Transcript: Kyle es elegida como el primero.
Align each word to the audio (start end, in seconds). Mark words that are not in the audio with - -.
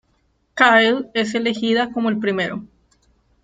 Kyle 0.57 1.11
es 1.13 1.35
elegida 1.35 1.91
como 1.91 2.09
el 2.09 2.17
primero. 2.17 2.63